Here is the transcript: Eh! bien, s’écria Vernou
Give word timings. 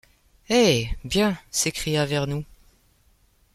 Eh! 0.49 0.87
bien, 1.03 1.37
s’écria 1.51 2.07
Vernou 2.07 2.43